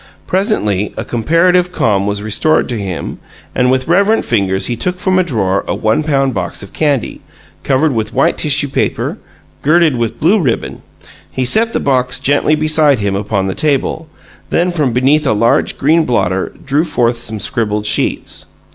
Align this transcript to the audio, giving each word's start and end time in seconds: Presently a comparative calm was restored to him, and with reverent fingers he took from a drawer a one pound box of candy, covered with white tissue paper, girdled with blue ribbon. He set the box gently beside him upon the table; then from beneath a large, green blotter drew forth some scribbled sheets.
Presently 0.25 0.95
a 0.97 1.05
comparative 1.05 1.71
calm 1.71 2.07
was 2.07 2.23
restored 2.23 2.67
to 2.69 2.75
him, 2.79 3.19
and 3.53 3.69
with 3.69 3.87
reverent 3.87 4.25
fingers 4.25 4.65
he 4.65 4.75
took 4.75 4.97
from 4.97 5.19
a 5.19 5.23
drawer 5.23 5.63
a 5.67 5.75
one 5.75 6.01
pound 6.01 6.33
box 6.33 6.63
of 6.63 6.73
candy, 6.73 7.21
covered 7.61 7.93
with 7.93 8.11
white 8.11 8.35
tissue 8.35 8.67
paper, 8.67 9.19
girdled 9.61 9.95
with 9.97 10.19
blue 10.19 10.39
ribbon. 10.39 10.81
He 11.29 11.45
set 11.45 11.73
the 11.73 11.79
box 11.79 12.19
gently 12.19 12.55
beside 12.55 12.97
him 12.97 13.15
upon 13.15 13.45
the 13.45 13.53
table; 13.53 14.09
then 14.49 14.71
from 14.71 14.91
beneath 14.91 15.27
a 15.27 15.33
large, 15.33 15.77
green 15.77 16.03
blotter 16.03 16.51
drew 16.65 16.83
forth 16.83 17.17
some 17.17 17.39
scribbled 17.39 17.85
sheets. 17.85 18.47